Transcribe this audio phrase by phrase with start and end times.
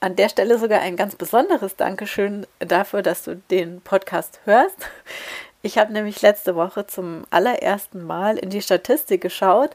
[0.00, 4.88] an der Stelle sogar ein ganz besonderes Dankeschön dafür, dass du den Podcast hörst.
[5.62, 9.72] Ich habe nämlich letzte Woche zum allerersten Mal in die Statistik geschaut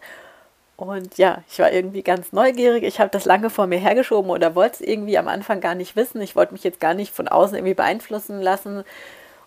[0.77, 2.83] und ja, ich war irgendwie ganz neugierig.
[2.83, 5.95] Ich habe das lange vor mir hergeschoben oder wollte es irgendwie am Anfang gar nicht
[5.95, 6.19] wissen.
[6.21, 8.83] Ich wollte mich jetzt gar nicht von außen irgendwie beeinflussen lassen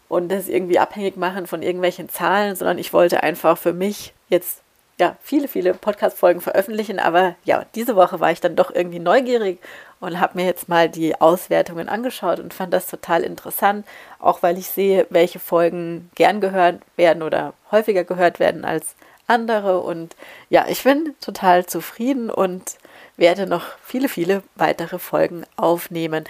[0.09, 4.63] und das irgendwie abhängig machen von irgendwelchen Zahlen, sondern ich wollte einfach für mich jetzt
[4.99, 9.61] ja, viele, viele Podcast-Folgen veröffentlichen, aber ja, diese Woche war ich dann doch irgendwie neugierig
[10.01, 13.87] und habe mir jetzt mal die Auswertungen angeschaut und fand das total interessant,
[14.19, 18.95] auch weil ich sehe, welche Folgen gern gehört werden oder häufiger gehört werden als
[19.27, 19.81] andere.
[19.81, 20.17] Und
[20.51, 22.77] ja, ich bin total zufrieden und
[23.17, 26.25] werde noch viele, viele weitere Folgen aufnehmen.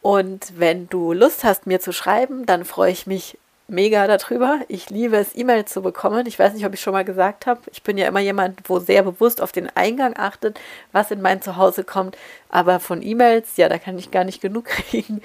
[0.00, 4.60] Und wenn du Lust hast, mir zu schreiben, dann freue ich mich mega darüber.
[4.68, 6.26] Ich liebe es, E-Mails zu bekommen.
[6.26, 7.60] Ich weiß nicht, ob ich schon mal gesagt habe.
[7.72, 10.60] Ich bin ja immer jemand, wo sehr bewusst auf den Eingang achtet,
[10.92, 12.16] was in mein Zuhause kommt.
[12.48, 15.22] Aber von E-Mails, ja, da kann ich gar nicht genug kriegen.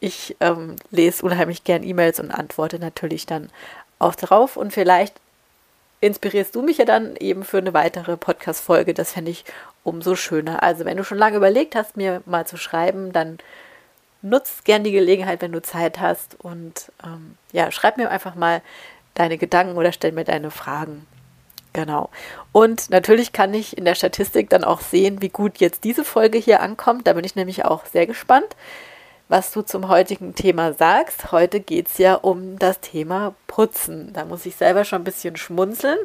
[0.00, 3.50] Ich ähm, lese unheimlich gern E-Mails und antworte natürlich dann
[3.98, 4.56] auch drauf.
[4.56, 5.14] Und vielleicht
[6.00, 8.94] inspirierst du mich ja dann eben für eine weitere Podcast-Folge.
[8.94, 9.44] Das fände ich
[9.84, 10.62] umso schöner.
[10.62, 13.38] Also, wenn du schon lange überlegt hast, mir mal zu schreiben, dann
[14.22, 18.62] nutz gern die Gelegenheit, wenn du Zeit hast und ähm, ja, schreib mir einfach mal
[19.14, 21.06] deine Gedanken oder stell mir deine Fragen.
[21.72, 22.10] Genau.
[22.52, 26.38] Und natürlich kann ich in der Statistik dann auch sehen, wie gut jetzt diese Folge
[26.38, 27.06] hier ankommt.
[27.06, 28.56] Da bin ich nämlich auch sehr gespannt,
[29.28, 31.30] was du zum heutigen Thema sagst.
[31.30, 34.12] Heute geht es ja um das Thema Putzen.
[34.12, 35.98] Da muss ich selber schon ein bisschen schmunzeln.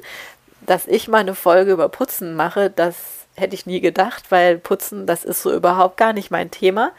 [0.62, 2.96] Dass ich mal eine Folge über Putzen mache, das
[3.36, 6.92] hätte ich nie gedacht, weil Putzen, das ist so überhaupt gar nicht mein Thema.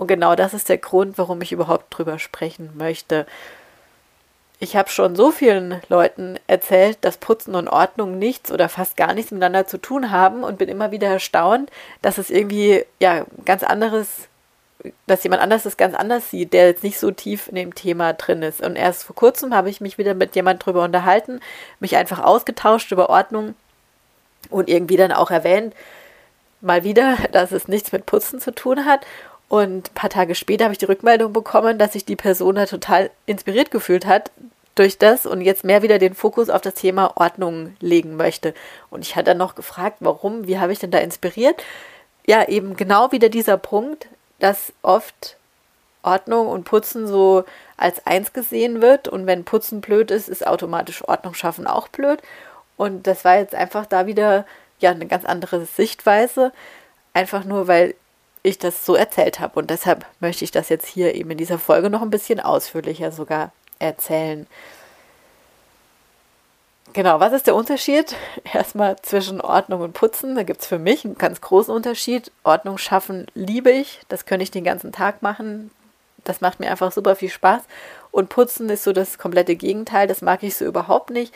[0.00, 3.26] Und genau das ist der Grund, warum ich überhaupt drüber sprechen möchte.
[4.58, 9.12] Ich habe schon so vielen Leuten erzählt, dass Putzen und Ordnung nichts oder fast gar
[9.12, 13.62] nichts miteinander zu tun haben und bin immer wieder erstaunt, dass es irgendwie ja ganz
[13.62, 14.08] anderes,
[15.06, 18.14] dass jemand anders das ganz anders sieht, der jetzt nicht so tief in dem Thema
[18.14, 18.62] drin ist.
[18.62, 21.40] Und erst vor kurzem habe ich mich wieder mit jemand drüber unterhalten,
[21.78, 23.54] mich einfach ausgetauscht über Ordnung
[24.48, 25.74] und irgendwie dann auch erwähnt,
[26.60, 29.06] mal wieder, dass es nichts mit Putzen zu tun hat.
[29.50, 32.66] Und ein paar Tage später habe ich die Rückmeldung bekommen, dass sich die Person da
[32.66, 34.30] total inspiriert gefühlt hat
[34.76, 38.54] durch das und jetzt mehr wieder den Fokus auf das Thema Ordnung legen möchte.
[38.90, 41.64] Und ich hatte dann noch gefragt, warum, wie habe ich denn da inspiriert?
[42.28, 44.06] Ja, eben genau wieder dieser Punkt,
[44.38, 45.36] dass oft
[46.04, 47.42] Ordnung und Putzen so
[47.76, 52.22] als eins gesehen wird und wenn Putzen blöd ist, ist automatisch Ordnung schaffen auch blöd.
[52.76, 54.46] Und das war jetzt einfach da wieder
[54.78, 56.52] ja eine ganz andere Sichtweise.
[57.14, 57.96] Einfach nur, weil
[58.42, 59.58] ich das so erzählt habe.
[59.58, 63.12] Und deshalb möchte ich das jetzt hier eben in dieser Folge noch ein bisschen ausführlicher
[63.12, 64.46] sogar erzählen.
[66.92, 68.16] Genau, was ist der Unterschied?
[68.52, 70.34] Erstmal zwischen Ordnung und Putzen.
[70.34, 72.32] Da gibt es für mich einen ganz großen Unterschied.
[72.42, 74.00] Ordnung schaffen liebe ich.
[74.08, 75.70] Das könnte ich den ganzen Tag machen.
[76.24, 77.62] Das macht mir einfach super viel Spaß.
[78.10, 80.08] Und Putzen ist so das komplette Gegenteil.
[80.08, 81.32] Das mag ich so überhaupt nicht.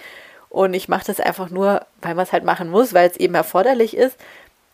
[0.49, 3.35] Und ich mache das einfach nur, weil man es halt machen muss, weil es eben
[3.35, 4.17] erforderlich ist.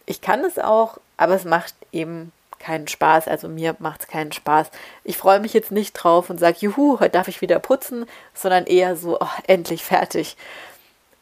[0.06, 3.26] Ich kann es auch, aber es macht eben keinen Spaß.
[3.26, 4.70] Also mir macht es keinen Spaß.
[5.02, 8.66] Ich freue mich jetzt nicht drauf und sage, juhu, heute darf ich wieder putzen, sondern
[8.66, 10.36] eher so, oh, endlich fertig.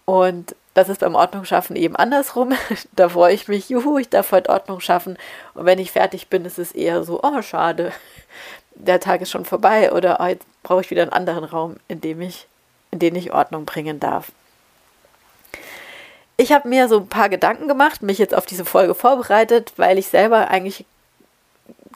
[0.05, 2.53] Und das ist beim Ordnung schaffen eben andersrum.
[2.93, 5.17] da freue ich mich, juhu, ich darf heute Ordnung schaffen.
[5.55, 7.93] Und wenn ich fertig bin, ist es eher so, oh, schade,
[8.75, 12.01] der Tag ist schon vorbei oder oh, jetzt brauche ich wieder einen anderen Raum, in
[12.01, 12.47] dem ich,
[12.91, 14.33] in den ich Ordnung bringen darf.
[16.41, 19.99] Ich habe mir so ein paar Gedanken gemacht, mich jetzt auf diese Folge vorbereitet, weil
[19.99, 20.87] ich selber eigentlich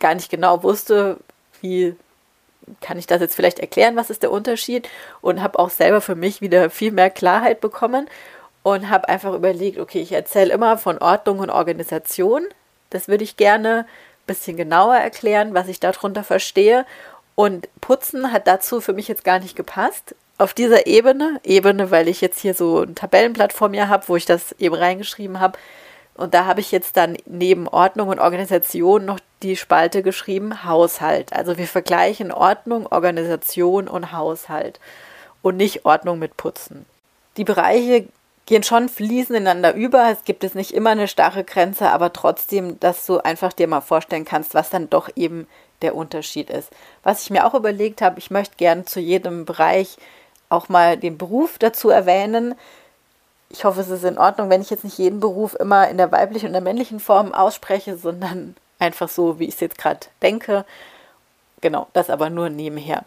[0.00, 1.19] gar nicht genau wusste,
[1.60, 1.94] wie
[2.81, 4.88] kann ich das jetzt vielleicht erklären, was ist der Unterschied
[5.20, 8.08] und habe auch selber für mich wieder viel mehr Klarheit bekommen
[8.64, 12.43] und habe einfach überlegt, okay, ich erzähle immer von Ordnung und Organisation.
[12.90, 16.84] Das würde ich gerne ein bisschen genauer erklären, was ich darunter verstehe.
[17.37, 22.09] Und Putzen hat dazu für mich jetzt gar nicht gepasst auf dieser Ebene, Ebene, weil
[22.09, 25.59] ich jetzt hier so ein Tabellenblatt vor mir habe, wo ich das eben reingeschrieben habe.
[26.15, 31.33] Und da habe ich jetzt dann neben Ordnung und Organisation noch die Spalte geschrieben Haushalt.
[31.33, 34.79] Also wir vergleichen Ordnung, Organisation und Haushalt
[35.41, 36.85] und nicht Ordnung mit Putzen.
[37.39, 38.06] Die Bereiche
[38.44, 40.11] gehen schon fließend ineinander über.
[40.11, 43.81] Es gibt jetzt nicht immer eine starre Grenze, aber trotzdem, dass du einfach dir mal
[43.81, 45.47] vorstellen kannst, was dann doch eben
[45.81, 46.71] der Unterschied ist.
[47.03, 49.97] Was ich mir auch überlegt habe, ich möchte gerne zu jedem Bereich
[50.52, 52.54] auch mal den Beruf dazu erwähnen.
[53.49, 56.12] Ich hoffe, es ist in Ordnung, wenn ich jetzt nicht jeden Beruf immer in der
[56.12, 60.64] weiblichen und der männlichen Form ausspreche, sondern einfach so, wie ich es jetzt gerade denke.
[61.60, 63.04] Genau, das aber nur nebenher.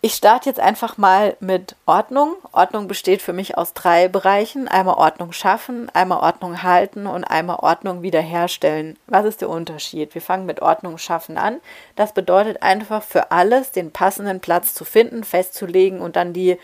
[0.00, 2.36] Ich starte jetzt einfach mal mit Ordnung.
[2.52, 4.68] Ordnung besteht für mich aus drei Bereichen.
[4.68, 8.96] Einmal Ordnung schaffen, einmal Ordnung halten und einmal Ordnung wiederherstellen.
[9.08, 10.14] Was ist der Unterschied?
[10.14, 11.60] Wir fangen mit Ordnung schaffen an.
[11.96, 16.58] Das bedeutet einfach für alles den passenden Platz zu finden, festzulegen und dann die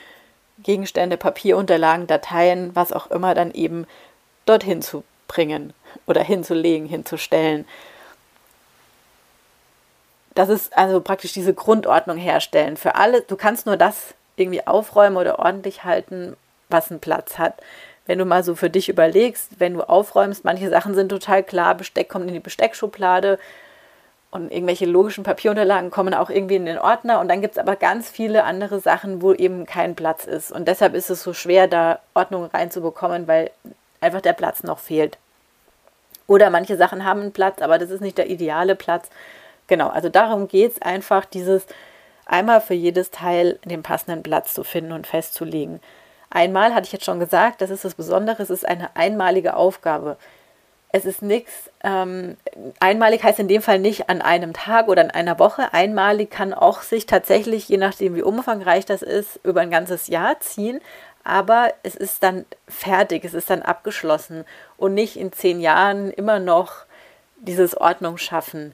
[0.61, 3.89] Gegenstände, Papierunterlagen, Dateien, was auch immer dann eben
[4.47, 5.73] dorthin zu bringen
[6.07, 7.67] oder hinzulegen, hinzustellen.
[10.35, 12.77] Das ist also praktisch diese Grundordnung herstellen.
[12.77, 16.37] Für alle, du kannst nur das irgendwie aufräumen oder ordentlich halten,
[16.69, 17.55] was einen Platz hat.
[18.07, 21.75] Wenn du mal so für dich überlegst, wenn du aufräumst, manche Sachen sind total klar,
[21.75, 23.39] Besteck kommt in die Besteckschublade
[24.31, 27.77] und irgendwelche logischen Papierunterlagen kommen auch irgendwie in den Ordner und dann gibt es aber
[27.77, 30.51] ganz viele andere Sachen, wo eben kein Platz ist.
[30.51, 33.53] Und deshalb ist es so schwer, da Ordnung reinzubekommen, weil
[34.01, 35.17] einfach der Platz noch fehlt.
[36.27, 39.09] Oder manche Sachen haben einen Platz, aber das ist nicht der ideale Platz.
[39.67, 41.67] Genau, also darum geht es einfach, dieses
[42.27, 45.81] einmal für jedes Teil den passenden Platz zu finden und festzulegen.
[46.31, 50.17] Einmal hatte ich jetzt schon gesagt, das ist das Besondere, es ist eine einmalige Aufgabe.
[50.91, 52.37] Es ist nichts, ähm,
[52.79, 55.73] einmalig heißt in dem Fall nicht an einem Tag oder in einer Woche.
[55.75, 60.39] Einmalig kann auch sich tatsächlich, je nachdem wie umfangreich das ist, über ein ganzes Jahr
[60.41, 60.81] ziehen.
[61.25, 64.45] Aber es ist dann fertig, es ist dann abgeschlossen
[64.77, 66.85] und nicht in zehn Jahren immer noch
[67.39, 68.73] dieses Ordnung schaffen.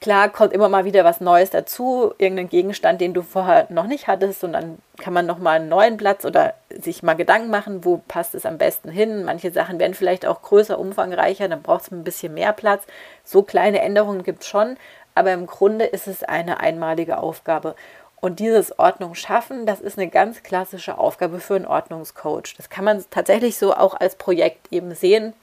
[0.00, 4.06] Klar kommt immer mal wieder was Neues dazu, irgendein Gegenstand, den du vorher noch nicht
[4.06, 7.98] hattest und dann kann man nochmal einen neuen Platz oder sich mal Gedanken machen, wo
[8.08, 9.24] passt es am besten hin.
[9.24, 12.84] Manche Sachen werden vielleicht auch größer, umfangreicher, dann braucht es ein bisschen mehr Platz.
[13.24, 14.78] So kleine Änderungen gibt es schon,
[15.14, 17.74] aber im Grunde ist es eine einmalige Aufgabe.
[18.22, 22.54] Und dieses Ordnung schaffen, das ist eine ganz klassische Aufgabe für einen Ordnungscoach.
[22.56, 25.34] Das kann man tatsächlich so auch als Projekt eben sehen,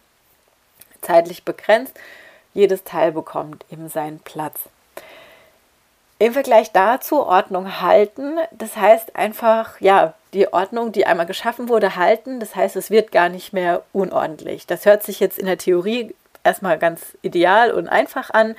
[1.02, 1.94] zeitlich begrenzt
[2.58, 4.60] jedes Teil bekommt eben seinen Platz.
[6.20, 11.96] Im Vergleich dazu Ordnung halten, das heißt einfach, ja, die Ordnung, die einmal geschaffen wurde,
[11.96, 12.40] halten.
[12.40, 14.66] Das heißt, es wird gar nicht mehr unordentlich.
[14.66, 18.56] Das hört sich jetzt in der Theorie erstmal ganz ideal und einfach an.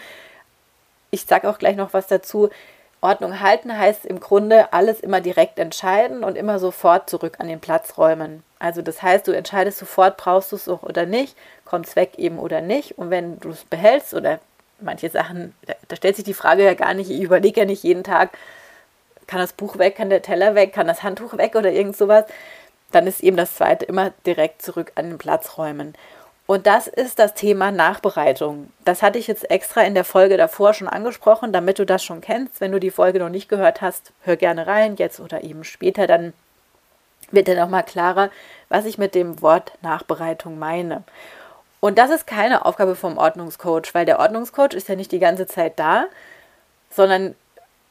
[1.10, 2.50] Ich sage auch gleich noch was dazu.
[3.00, 7.60] Ordnung halten heißt im Grunde alles immer direkt entscheiden und immer sofort zurück an den
[7.60, 8.42] Platz räumen.
[8.58, 12.18] Also das heißt, du entscheidest sofort, brauchst du es auch oder nicht, kommt es weg
[12.18, 12.98] eben oder nicht.
[12.98, 14.40] Und wenn du es behältst oder
[14.80, 17.84] manche Sachen, da, da, stellt sich die Frage ja gar nicht, ich überlege ja nicht
[17.84, 18.30] jeden Tag,
[19.26, 22.24] kann das Buch weg, kann der Teller weg, kann das Handtuch weg oder irgend sowas,
[22.90, 25.94] dann ist eben das zweite immer direkt zurück an den Platz räumen.
[26.48, 28.72] Und das ist das Thema Nachbereitung.
[28.86, 32.22] Das hatte ich jetzt extra in der Folge davor schon angesprochen, damit du das schon
[32.22, 32.62] kennst.
[32.62, 36.06] Wenn du die Folge noch nicht gehört hast, hör gerne rein, jetzt oder eben später,
[36.06, 36.32] dann
[37.30, 38.30] wird dann auch mal klarer,
[38.70, 41.04] was ich mit dem Wort Nachbereitung meine.
[41.80, 45.46] Und das ist keine Aufgabe vom Ordnungscoach, weil der Ordnungscoach ist ja nicht die ganze
[45.46, 46.06] Zeit da,
[46.90, 47.34] sondern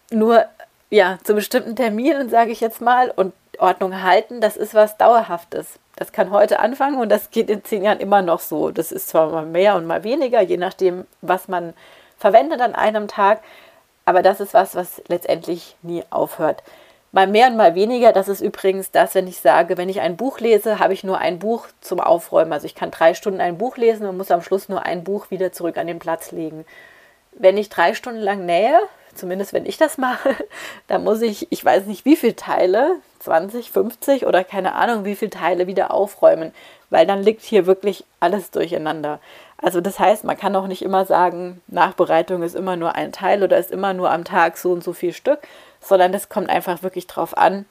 [0.10, 0.46] nur
[0.90, 5.78] ja zu bestimmten Terminen, sage ich jetzt mal, und Ordnung halten, das ist was Dauerhaftes.
[5.98, 8.70] Das kann heute anfangen und das geht in zehn Jahren immer noch so.
[8.70, 11.74] Das ist zwar mal mehr und mal weniger, je nachdem, was man
[12.18, 13.42] verwendet an einem Tag,
[14.06, 16.64] aber das ist was, was letztendlich nie aufhört.
[17.12, 20.18] Mal mehr und mal weniger, das ist übrigens das, wenn ich sage, wenn ich ein
[20.18, 22.54] Buch lese, habe ich nur ein Buch zum Aufräumen.
[22.54, 25.32] Also ich kann drei Stunden ein Buch lesen und muss am Schluss nur ein Buch
[25.32, 26.64] wieder zurück an den Platz legen.
[27.32, 28.80] Wenn ich drei Stunden lang nähe,
[29.18, 30.36] zumindest wenn ich das mache,
[30.88, 35.16] dann muss ich, ich weiß nicht wie viele Teile, 20, 50 oder keine Ahnung wie
[35.16, 36.54] viele Teile wieder aufräumen,
[36.90, 39.20] weil dann liegt hier wirklich alles durcheinander.
[39.58, 43.44] Also das heißt, man kann auch nicht immer sagen, Nachbereitung ist immer nur ein Teil
[43.44, 45.40] oder ist immer nur am Tag so und so viel Stück,
[45.82, 47.66] sondern es kommt einfach wirklich drauf an,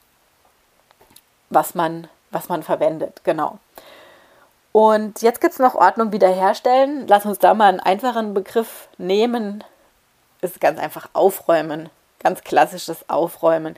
[1.49, 3.21] was man, was man verwendet.
[3.23, 3.57] Genau.
[4.73, 7.07] Und jetzt gibt es noch Ordnung wiederherstellen.
[7.07, 9.63] Lass uns da mal einen einfachen Begriff nehmen,
[10.51, 11.89] ist ganz einfach aufräumen.
[12.19, 13.75] Ganz klassisches Aufräumen.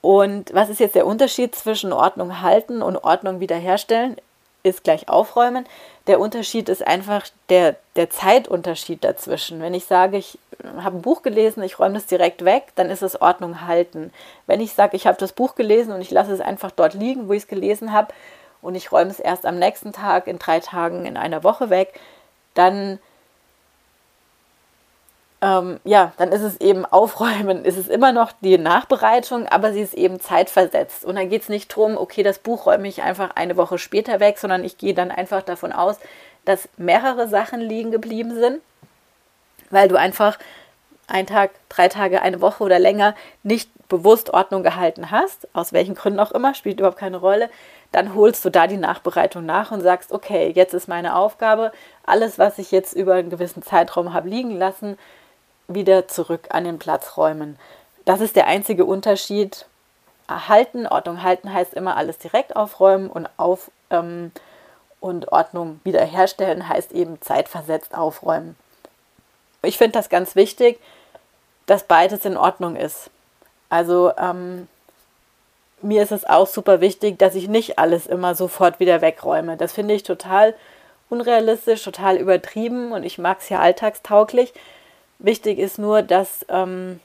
[0.00, 4.16] Und was ist jetzt der Unterschied zwischen Ordnung halten und Ordnung wiederherstellen?
[4.62, 5.66] Ist gleich aufräumen.
[6.06, 9.62] Der Unterschied ist einfach der, der Zeitunterschied dazwischen.
[9.62, 10.38] Wenn ich sage, ich
[10.78, 14.12] habe ein Buch gelesen, ich räume das direkt weg, dann ist es Ordnung halten.
[14.46, 17.28] Wenn ich sage, ich habe das Buch gelesen und ich lasse es einfach dort liegen,
[17.28, 18.12] wo ich es gelesen habe,
[18.64, 22.00] und ich räume es erst am nächsten Tag, in drei Tagen, in einer Woche weg,
[22.54, 22.98] dann
[25.44, 29.82] ähm, ja, dann ist es eben Aufräumen, ist es immer noch die Nachbereitung, aber sie
[29.82, 31.04] ist eben zeitversetzt.
[31.04, 34.20] Und dann geht es nicht darum, okay, das Buch räume ich einfach eine Woche später
[34.20, 35.98] weg, sondern ich gehe dann einfach davon aus,
[36.46, 38.62] dass mehrere Sachen liegen geblieben sind,
[39.68, 40.38] weil du einfach
[41.08, 45.94] ein Tag, drei Tage, eine Woche oder länger nicht bewusst Ordnung gehalten hast, aus welchen
[45.94, 47.50] Gründen auch immer, spielt überhaupt keine Rolle,
[47.92, 51.70] dann holst du da die Nachbereitung nach und sagst, okay, jetzt ist meine Aufgabe,
[52.06, 54.96] alles, was ich jetzt über einen gewissen Zeitraum habe liegen lassen,
[55.68, 57.58] wieder zurück an den Platz räumen.
[58.04, 59.66] Das ist der einzige Unterschied.
[60.28, 64.32] Halten, Ordnung halten heißt immer alles direkt aufräumen und auf ähm,
[65.00, 68.56] und Ordnung wiederherstellen heißt eben zeitversetzt aufräumen.
[69.60, 70.80] Ich finde das ganz wichtig,
[71.66, 73.10] dass beides in Ordnung ist.
[73.68, 74.66] Also ähm,
[75.82, 79.58] mir ist es auch super wichtig, dass ich nicht alles immer sofort wieder wegräume.
[79.58, 80.54] Das finde ich total
[81.10, 84.54] unrealistisch, total übertrieben und ich mag es ja alltagstauglich.
[85.18, 87.00] Wichtig ist nur, dass, ähm,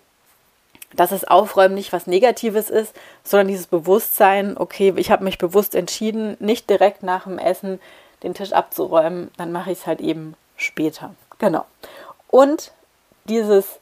[0.94, 5.75] dass das Aufräumen nicht was Negatives ist, sondern dieses Bewusstsein, okay, ich habe mich bewusst
[5.75, 7.80] entschieden, nicht direkt nach dem Essen
[8.24, 11.13] den Tisch abzuräumen, dann mache ich es halt eben später.
[11.38, 11.66] Genau.
[12.28, 12.72] Und
[13.25, 13.80] dieses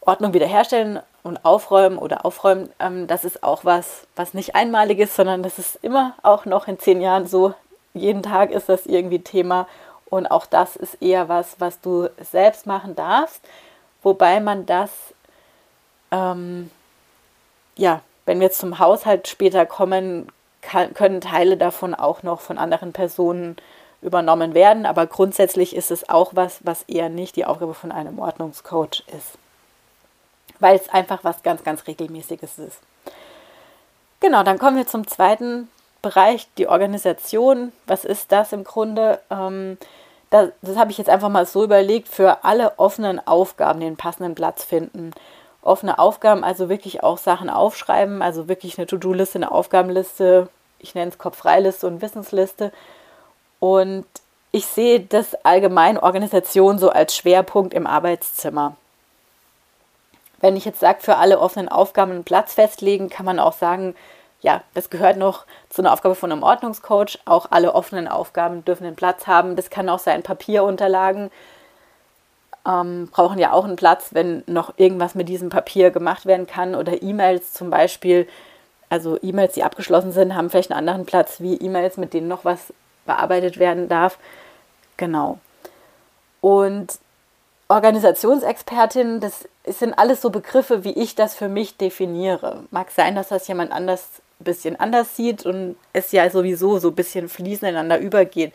[0.00, 5.14] Ordnung wiederherstellen und aufräumen oder aufräumen, ähm, das ist auch was, was nicht einmalig ist,
[5.14, 7.54] sondern das ist immer auch noch in zehn Jahren so.
[7.94, 9.66] Jeden Tag ist das irgendwie Thema
[10.10, 13.42] und auch das ist eher was, was du selbst machen darfst,
[14.02, 14.90] wobei man das,
[16.10, 16.70] ähm,
[17.76, 20.28] ja, wenn wir zum Haushalt später kommen,
[20.60, 23.56] kann, können Teile davon auch noch von anderen Personen
[24.00, 28.18] übernommen werden, aber grundsätzlich ist es auch was, was eher nicht die Aufgabe von einem
[28.18, 29.38] Ordnungscoach ist.
[30.60, 32.78] Weil es einfach was ganz, ganz Regelmäßiges ist.
[34.20, 35.68] Genau, dann kommen wir zum zweiten
[36.02, 37.72] Bereich, die Organisation.
[37.86, 39.20] Was ist das im Grunde?
[39.30, 39.78] Ähm,
[40.30, 44.34] das, das habe ich jetzt einfach mal so überlegt, für alle offenen Aufgaben den passenden
[44.34, 45.12] Platz finden.
[45.62, 51.10] Offene Aufgaben, also wirklich auch Sachen aufschreiben, also wirklich eine To-Do-Liste, eine Aufgabenliste, ich nenne
[51.10, 52.72] es Kopf-Freiliste und Wissensliste.
[53.58, 54.06] Und
[54.52, 58.76] ich sehe das allgemein Organisation so als Schwerpunkt im Arbeitszimmer.
[60.40, 63.96] Wenn ich jetzt sage, für alle offenen Aufgaben einen Platz festlegen, kann man auch sagen,
[64.40, 67.18] ja, das gehört noch zu einer Aufgabe von einem Ordnungscoach.
[67.24, 69.56] Auch alle offenen Aufgaben dürfen einen Platz haben.
[69.56, 71.30] Das kann auch sein Papierunterlagen.
[72.66, 76.74] Ähm, brauchen ja auch einen Platz, wenn noch irgendwas mit diesem Papier gemacht werden kann
[76.74, 78.28] oder E-Mails zum Beispiel.
[78.90, 82.44] Also E-Mails, die abgeschlossen sind, haben vielleicht einen anderen Platz wie E-Mails, mit denen noch
[82.44, 82.72] was
[83.06, 84.18] bearbeitet werden darf.
[84.96, 85.38] Genau.
[86.40, 86.98] Und
[87.68, 92.64] Organisationsexpertin, das sind alles so Begriffe, wie ich das für mich definiere.
[92.70, 96.88] Mag sein, dass das jemand anders ein bisschen anders sieht und es ja sowieso so
[96.88, 98.54] ein bisschen fließend ineinander übergeht.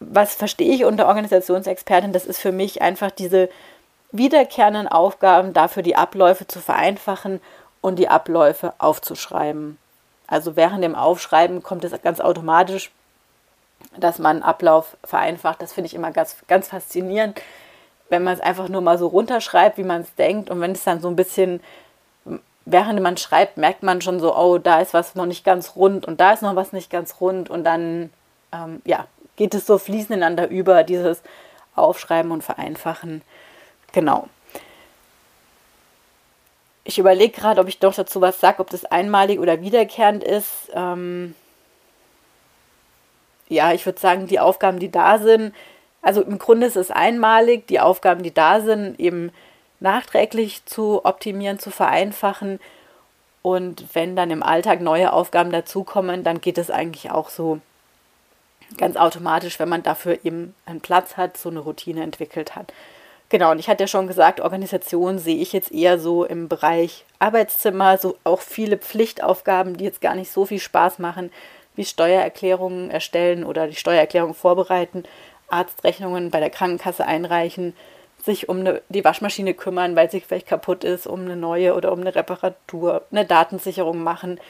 [0.00, 2.12] Was verstehe ich unter Organisationsexpertin?
[2.12, 3.48] Das ist für mich einfach diese
[4.12, 7.40] wiederkehrenden Aufgaben, dafür die Abläufe zu vereinfachen
[7.80, 9.78] und die Abläufe aufzuschreiben.
[10.26, 12.90] Also während dem Aufschreiben kommt es ganz automatisch,
[13.96, 15.62] dass man Ablauf vereinfacht.
[15.62, 17.40] Das finde ich immer ganz, ganz faszinierend
[18.10, 20.50] wenn man es einfach nur mal so runterschreibt, wie man es denkt.
[20.50, 21.60] Und wenn es dann so ein bisschen,
[22.64, 26.06] während man schreibt, merkt man schon so, oh, da ist was noch nicht ganz rund
[26.06, 27.50] und da ist noch was nicht ganz rund.
[27.50, 28.10] Und dann,
[28.52, 31.22] ähm, ja, geht es so fließend ineinander über, dieses
[31.74, 33.22] Aufschreiben und Vereinfachen.
[33.92, 34.28] Genau.
[36.84, 40.70] Ich überlege gerade, ob ich doch dazu was sage, ob das einmalig oder wiederkehrend ist.
[40.74, 41.34] Ähm
[43.48, 45.54] ja, ich würde sagen, die Aufgaben, die da sind,
[46.02, 49.32] also im Grunde ist es einmalig, die Aufgaben, die da sind, eben
[49.80, 52.60] nachträglich zu optimieren, zu vereinfachen.
[53.42, 57.60] Und wenn dann im Alltag neue Aufgaben dazukommen, dann geht es eigentlich auch so
[58.76, 62.72] ganz automatisch, wenn man dafür eben einen Platz hat, so eine Routine entwickelt hat.
[63.30, 67.04] Genau, und ich hatte ja schon gesagt, Organisation sehe ich jetzt eher so im Bereich
[67.20, 71.32] Arbeitszimmer, so auch viele Pflichtaufgaben, die jetzt gar nicht so viel Spaß machen,
[71.76, 75.04] wie Steuererklärungen erstellen oder die Steuererklärung vorbereiten
[75.48, 77.76] Arztrechnungen bei der Krankenkasse einreichen,
[78.24, 81.92] sich um eine, die Waschmaschine kümmern, weil sie vielleicht kaputt ist, um eine neue oder
[81.92, 84.40] um eine Reparatur, eine Datensicherung machen,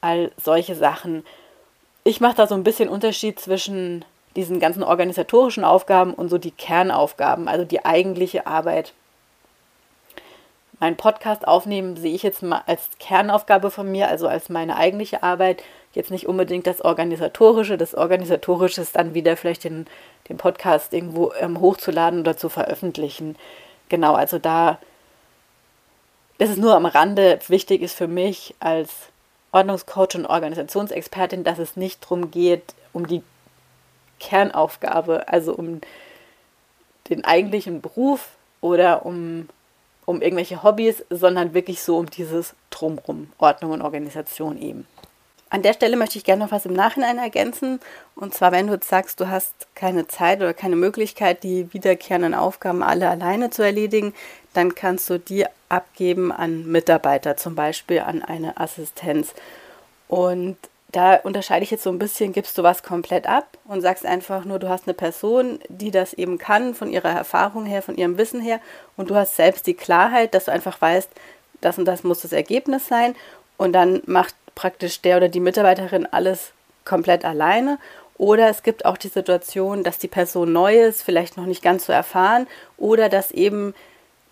[0.00, 1.24] all solche Sachen.
[2.04, 4.04] Ich mache da so ein bisschen Unterschied zwischen
[4.36, 8.92] diesen ganzen organisatorischen Aufgaben und so die Kernaufgaben, also die eigentliche Arbeit.
[10.78, 15.22] Mein Podcast aufnehmen sehe ich jetzt mal als Kernaufgabe von mir, also als meine eigentliche
[15.22, 15.62] Arbeit
[15.96, 17.78] jetzt nicht unbedingt das Organisatorische.
[17.78, 19.86] Das Organisatorische ist dann wieder vielleicht den,
[20.28, 23.34] den Podcast irgendwo ähm, hochzuladen oder zu veröffentlichen.
[23.88, 24.78] Genau, also da,
[26.38, 28.90] das ist nur am Rande wichtig ist für mich als
[29.52, 33.22] Ordnungscoach und Organisationsexpertin, dass es nicht darum geht, um die
[34.20, 35.80] Kernaufgabe, also um
[37.08, 39.48] den eigentlichen Beruf oder um,
[40.04, 44.86] um irgendwelche Hobbys, sondern wirklich so um dieses Drumrum, Ordnung und Organisation eben.
[45.48, 47.80] An der Stelle möchte ich gerne noch was im Nachhinein ergänzen.
[48.16, 52.34] Und zwar, wenn du jetzt sagst, du hast keine Zeit oder keine Möglichkeit, die wiederkehrenden
[52.34, 54.12] Aufgaben alle alleine zu erledigen,
[54.54, 59.34] dann kannst du die abgeben an Mitarbeiter, zum Beispiel an eine Assistenz.
[60.08, 60.56] Und
[60.92, 64.44] da unterscheide ich jetzt so ein bisschen, gibst du was komplett ab und sagst einfach
[64.44, 68.18] nur, du hast eine Person, die das eben kann, von ihrer Erfahrung her, von ihrem
[68.18, 68.60] Wissen her,
[68.96, 71.10] und du hast selbst die Klarheit, dass du einfach weißt,
[71.60, 73.14] das und das muss das Ergebnis sein,
[73.58, 76.50] und dann macht praktisch der oder die Mitarbeiterin alles
[76.84, 77.78] komplett alleine.
[78.18, 81.86] Oder es gibt auch die Situation, dass die Person neu ist, vielleicht noch nicht ganz
[81.86, 82.48] so erfahren,
[82.78, 83.74] oder dass eben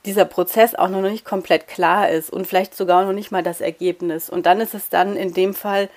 [0.06, 3.60] dieser Prozess auch noch nicht komplett klar ist und vielleicht sogar noch nicht mal das
[3.60, 4.28] Ergebnis.
[4.28, 5.88] Und dann ist es dann in dem Fall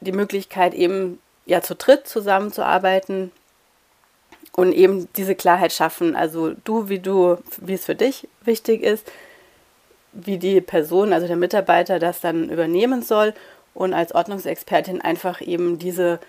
[0.00, 3.30] die Möglichkeit, eben ja zu dritt zusammenzuarbeiten
[4.54, 6.14] und eben diese Klarheit schaffen.
[6.14, 9.10] Also du, wie du, wie es für dich wichtig ist,
[10.12, 13.34] wie die Person, also der Mitarbeiter, das dann übernehmen soll
[13.74, 16.20] und als Ordnungsexpertin einfach eben diese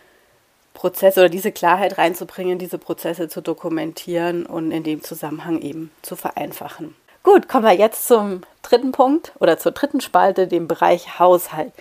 [0.74, 6.16] Prozesse oder diese Klarheit reinzubringen, diese Prozesse zu dokumentieren und in dem Zusammenhang eben zu
[6.16, 6.96] vereinfachen.
[7.22, 11.72] Gut, kommen wir jetzt zum dritten Punkt oder zur dritten Spalte, dem Bereich Haushalt.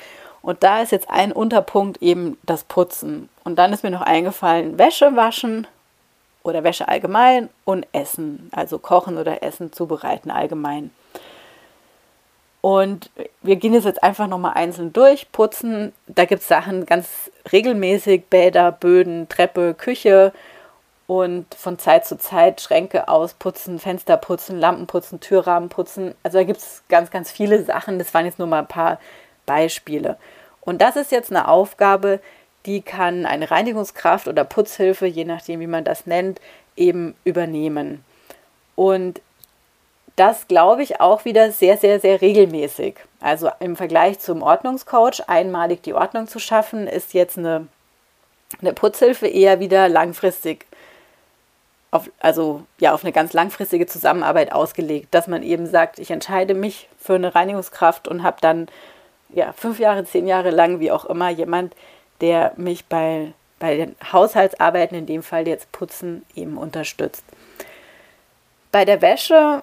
[0.41, 3.29] Und da ist jetzt ein Unterpunkt eben das Putzen.
[3.45, 5.67] Und dann ist mir noch eingefallen, Wäsche waschen
[6.43, 10.91] oder Wäsche allgemein und Essen, also kochen oder Essen zubereiten allgemein.
[12.63, 13.11] Und
[13.43, 15.93] wir gehen es jetzt einfach nochmal einzeln durch, putzen.
[16.07, 20.33] Da gibt es Sachen ganz regelmäßig, Bäder, Böden, Treppe, Küche
[21.09, 26.15] und von Zeit zu Zeit Schränke ausputzen, Fenster putzen, Lampen putzen, Türrahmen putzen.
[26.23, 27.99] Also da gibt es ganz, ganz viele Sachen.
[27.99, 29.01] Das waren jetzt nur mal ein paar
[29.45, 30.17] Beispiele.
[30.61, 32.21] Und das ist jetzt eine Aufgabe,
[32.65, 36.41] die kann eine Reinigungskraft oder Putzhilfe, je nachdem, wie man das nennt,
[36.77, 38.05] eben übernehmen.
[38.77, 39.21] Und
[40.17, 42.97] das glaube ich auch wieder sehr, sehr, sehr regelmäßig.
[43.21, 47.67] Also im Vergleich zum Ordnungscoach, einmalig die Ordnung zu schaffen, ist jetzt eine,
[48.61, 50.67] eine Putzhilfe eher wieder langfristig,
[51.91, 56.55] auf, also ja, auf eine ganz langfristige Zusammenarbeit ausgelegt, dass man eben sagt, ich entscheide
[56.55, 58.69] mich für eine Reinigungskraft und habe dann
[59.31, 61.75] ja, fünf Jahre, zehn Jahre lang, wie auch immer, jemand,
[62.21, 67.25] der mich bei, bei den Haushaltsarbeiten, in dem Fall jetzt Putzen, eben unterstützt.
[68.71, 69.63] Bei der Wäsche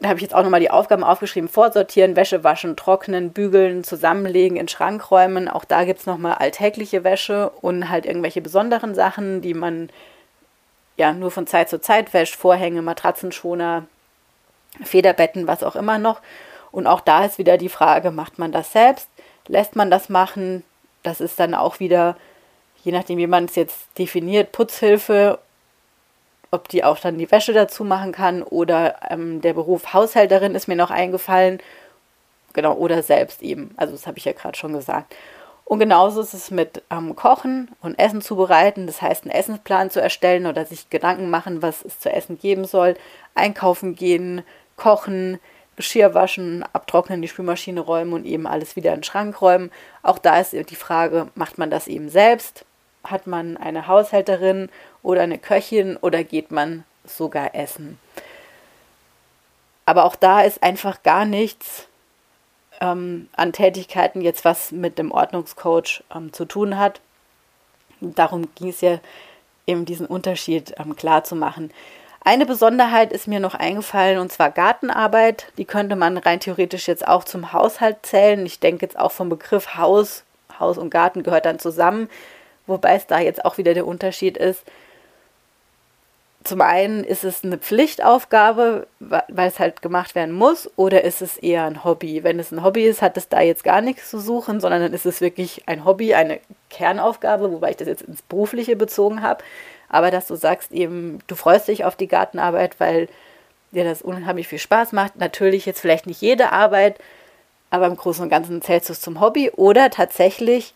[0.00, 4.56] da habe ich jetzt auch nochmal die Aufgaben aufgeschrieben, vorsortieren, Wäsche waschen, trocknen, bügeln, zusammenlegen,
[4.56, 5.46] in Schrank räumen.
[5.46, 9.90] Auch da gibt es nochmal alltägliche Wäsche und halt irgendwelche besonderen Sachen, die man
[10.96, 13.84] ja nur von Zeit zu Zeit wäscht, Vorhänge, Matratzenschoner,
[14.82, 16.20] Federbetten, was auch immer noch.
[16.72, 19.08] Und auch da ist wieder die Frage, macht man das selbst?
[19.48, 20.64] Lässt man das machen?
[21.02, 22.16] Das ist dann auch wieder,
[22.84, 25.38] je nachdem, wie man es jetzt definiert, Putzhilfe
[26.50, 30.68] ob die auch dann die Wäsche dazu machen kann oder ähm, der Beruf Haushälterin ist
[30.68, 31.58] mir noch eingefallen.
[32.52, 33.72] Genau, oder selbst eben.
[33.76, 35.14] Also das habe ich ja gerade schon gesagt.
[35.64, 40.02] Und genauso ist es mit ähm, Kochen und Essen zubereiten, das heißt einen Essensplan zu
[40.02, 42.96] erstellen oder sich Gedanken machen, was es zu essen geben soll,
[43.36, 44.42] einkaufen gehen,
[44.76, 45.38] kochen,
[45.76, 49.70] Geschirr waschen, abtrocknen, die Spülmaschine räumen und eben alles wieder in den Schrank räumen.
[50.02, 52.64] Auch da ist die Frage, macht man das eben selbst?
[53.04, 54.68] Hat man eine Haushälterin
[55.02, 57.98] oder eine Köchin oder geht man sogar essen?
[59.86, 61.88] Aber auch da ist einfach gar nichts
[62.80, 67.00] ähm, an Tätigkeiten jetzt, was mit dem Ordnungscoach ähm, zu tun hat.
[68.00, 69.00] Darum ging es ja
[69.66, 71.72] eben diesen Unterschied ähm, klar zu machen.
[72.22, 75.52] Eine Besonderheit ist mir noch eingefallen und zwar Gartenarbeit.
[75.56, 78.44] Die könnte man rein theoretisch jetzt auch zum Haushalt zählen.
[78.44, 80.24] Ich denke jetzt auch vom Begriff Haus,
[80.58, 82.08] Haus und Garten gehört dann zusammen
[82.70, 84.64] wobei es da jetzt auch wieder der Unterschied ist.
[86.42, 91.36] Zum einen ist es eine Pflichtaufgabe, weil es halt gemacht werden muss, oder ist es
[91.36, 92.24] eher ein Hobby?
[92.24, 94.94] Wenn es ein Hobby ist, hat es da jetzt gar nichts zu suchen, sondern dann
[94.94, 99.44] ist es wirklich ein Hobby, eine Kernaufgabe, wobei ich das jetzt ins Berufliche bezogen habe.
[99.90, 103.08] Aber dass du sagst eben, du freust dich auf die Gartenarbeit, weil
[103.72, 105.16] dir das unheimlich viel Spaß macht.
[105.16, 106.98] Natürlich jetzt vielleicht nicht jede Arbeit,
[107.68, 110.72] aber im Großen und Ganzen zählst du es zum Hobby oder tatsächlich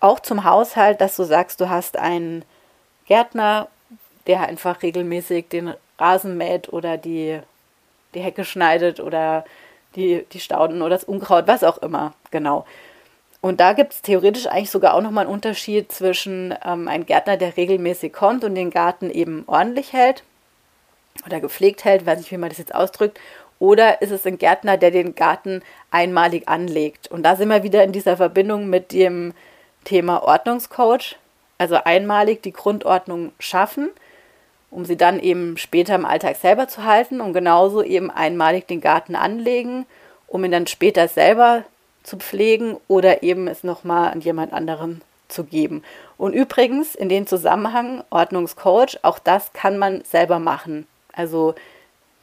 [0.00, 2.44] auch zum Haushalt, dass du sagst, du hast einen
[3.06, 3.68] Gärtner,
[4.26, 7.40] der einfach regelmäßig den Rasen mäht oder die,
[8.14, 9.44] die Hecke schneidet oder
[9.96, 12.64] die, die Stauden oder das Unkraut, was auch immer, genau.
[13.40, 17.36] Und da gibt es theoretisch eigentlich sogar auch nochmal einen Unterschied zwischen ähm, einem Gärtner,
[17.36, 20.22] der regelmäßig kommt und den Garten eben ordentlich hält
[21.26, 23.18] oder gepflegt hält, weiß nicht, wie man das jetzt ausdrückt,
[23.58, 27.08] oder ist es ein Gärtner, der den Garten einmalig anlegt?
[27.08, 29.34] Und da sind wir wieder in dieser Verbindung mit dem
[29.84, 31.16] Thema Ordnungscoach,
[31.58, 33.90] also einmalig die Grundordnung schaffen,
[34.72, 38.80] um sie dann eben später im Alltag selber zu halten und genauso eben einmalig den
[38.80, 39.86] Garten anlegen,
[40.26, 41.64] um ihn dann später selber
[42.02, 45.82] zu pflegen oder eben es nochmal an jemand anderen zu geben.
[46.16, 50.86] Und übrigens, in dem Zusammenhang, Ordnungscoach, auch das kann man selber machen.
[51.12, 51.54] Also,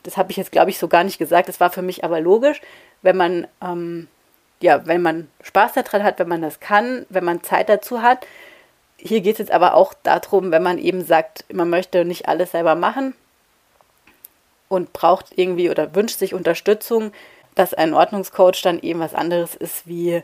[0.04, 1.50] das habe ich jetzt, glaube ich, so gar nicht gesagt.
[1.50, 2.62] Das war für mich aber logisch,
[3.04, 4.08] wenn man, ähm,
[4.60, 8.26] ja, wenn man Spaß daran hat, wenn man das kann, wenn man Zeit dazu hat.
[9.02, 12.52] Hier geht es jetzt aber auch darum, wenn man eben sagt, man möchte nicht alles
[12.52, 13.16] selber machen
[14.68, 17.14] und braucht irgendwie oder wünscht sich Unterstützung,
[17.56, 20.22] dass ein Ordnungscoach dann eben was anderes ist wie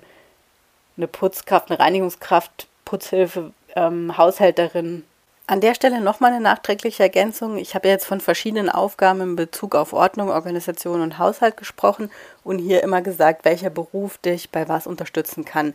[0.97, 5.03] eine Putzkraft, eine Reinigungskraft, Putzhilfe, ähm, Haushälterin.
[5.47, 7.57] An der Stelle nochmal eine nachträgliche Ergänzung.
[7.57, 12.09] Ich habe jetzt von verschiedenen Aufgaben in Bezug auf Ordnung, Organisation und Haushalt gesprochen
[12.43, 15.73] und hier immer gesagt, welcher Beruf dich bei was unterstützen kann.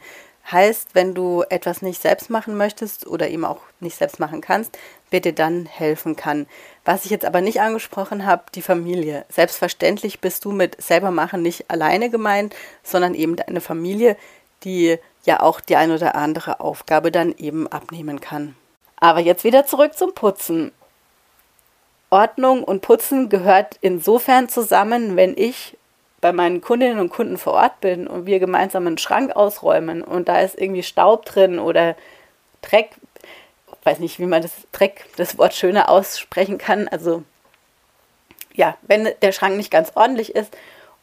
[0.51, 4.77] Heißt, wenn du etwas nicht selbst machen möchtest oder eben auch nicht selbst machen kannst,
[5.11, 6.47] wer dir dann helfen kann.
[6.85, 9.25] Was ich jetzt aber nicht angesprochen habe, die Familie.
[9.29, 14.17] Selbstverständlich bist du mit selber machen nicht alleine gemeint, sondern eben deine Familie,
[14.65, 18.57] die ja auch die ein oder andere Aufgabe dann eben abnehmen kann.
[18.97, 20.73] Aber jetzt wieder zurück zum Putzen.
[22.11, 25.77] Ordnung und Putzen gehört insofern zusammen, wenn ich
[26.21, 30.29] bei meinen Kundinnen und Kunden vor Ort bin und wir gemeinsam einen Schrank ausräumen und
[30.29, 31.97] da ist irgendwie Staub drin oder
[32.63, 32.91] Dreck,
[33.81, 36.89] ich weiß nicht, wie man das Dreck, das Wort schöner aussprechen kann.
[36.89, 37.23] Also
[38.53, 40.55] ja, wenn der Schrank nicht ganz ordentlich ist,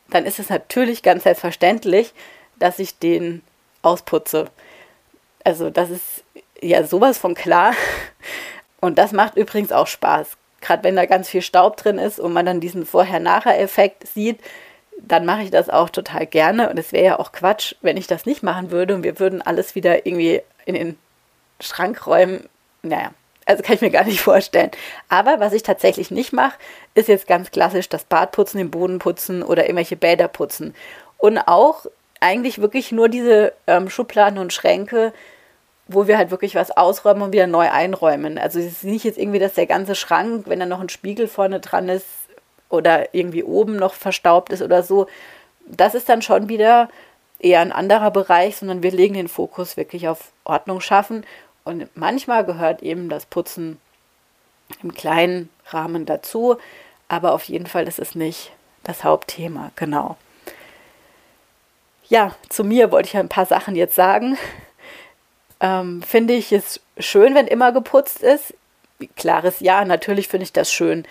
[0.09, 2.13] dann ist es natürlich ganz selbstverständlich,
[2.59, 3.41] dass ich den
[3.81, 4.45] ausputze.
[5.43, 6.23] Also das ist
[6.61, 7.73] ja sowas von klar.
[8.79, 10.37] Und das macht übrigens auch Spaß.
[10.61, 14.39] Gerade wenn da ganz viel Staub drin ist und man dann diesen Vorher-Nachher-Effekt sieht,
[15.01, 16.69] dann mache ich das auch total gerne.
[16.69, 19.41] Und es wäre ja auch Quatsch, wenn ich das nicht machen würde und wir würden
[19.41, 20.97] alles wieder irgendwie in den
[21.59, 22.49] Schrank räumen.
[22.83, 23.11] Naja,
[23.45, 24.71] also kann ich mir gar nicht vorstellen.
[25.09, 26.57] Aber was ich tatsächlich nicht mache,
[26.95, 30.75] ist jetzt ganz klassisch das Bad putzen, den Boden putzen oder irgendwelche Bäder putzen.
[31.17, 31.85] Und auch
[32.19, 35.13] eigentlich wirklich nur diese ähm, Schubladen und Schränke,
[35.87, 38.37] wo wir halt wirklich was ausräumen und wieder neu einräumen.
[38.37, 41.27] Also es ist nicht jetzt irgendwie, dass der ganze Schrank, wenn da noch ein Spiegel
[41.27, 42.05] vorne dran ist
[42.69, 45.07] oder irgendwie oben noch verstaubt ist oder so,
[45.65, 46.89] das ist dann schon wieder
[47.39, 51.25] eher ein anderer Bereich, sondern wir legen den Fokus wirklich auf Ordnung schaffen.
[51.63, 53.79] Und manchmal gehört eben das Putzen
[54.81, 56.57] im kleinen Rahmen dazu,
[57.07, 58.51] aber auf jeden Fall ist es nicht
[58.83, 60.17] das Hauptthema, genau.
[62.09, 64.37] Ja, zu mir wollte ich ein paar Sachen jetzt sagen.
[65.59, 68.53] Ähm, finde ich es schön, wenn immer geputzt ist?
[69.15, 71.05] Klares Ja, natürlich finde ich das schön.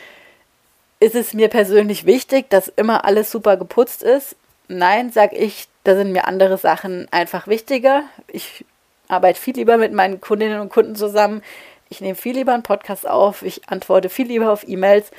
[0.99, 4.37] Ist es mir persönlich wichtig, dass immer alles super geputzt ist?
[4.69, 8.03] Nein, sage ich, da sind mir andere Sachen einfach wichtiger.
[8.29, 8.65] Ich
[9.09, 11.43] arbeite viel lieber mit meinen Kundinnen und Kunden zusammen.
[11.89, 13.43] Ich nehme viel lieber einen Podcast auf.
[13.43, 15.11] Ich antworte viel lieber auf E-Mails.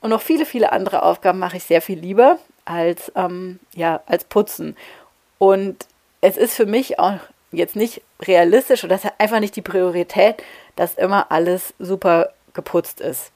[0.00, 4.24] Und noch viele, viele andere Aufgaben mache ich sehr viel lieber als, ähm, ja, als
[4.24, 4.76] Putzen.
[5.38, 5.86] Und
[6.20, 7.18] es ist für mich auch
[7.52, 10.42] jetzt nicht realistisch oder das hat einfach nicht die Priorität,
[10.76, 13.32] dass immer alles super geputzt ist.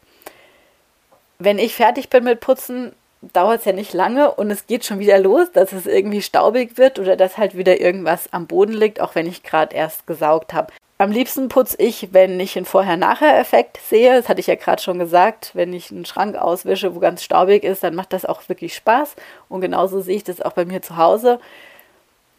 [1.44, 2.92] Wenn ich fertig bin mit Putzen,
[3.34, 6.78] dauert es ja nicht lange und es geht schon wieder los, dass es irgendwie staubig
[6.78, 10.54] wird oder dass halt wieder irgendwas am Boden liegt, auch wenn ich gerade erst gesaugt
[10.54, 10.72] habe.
[10.96, 14.14] Am liebsten putze ich, wenn ich einen Vorher-Nachher-Effekt sehe.
[14.14, 15.50] Das hatte ich ja gerade schon gesagt.
[15.52, 19.14] Wenn ich einen Schrank auswische, wo ganz staubig ist, dann macht das auch wirklich Spaß.
[19.50, 21.40] Und genauso sehe ich das auch bei mir zu Hause.